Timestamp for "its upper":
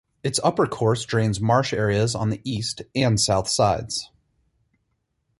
0.23-0.65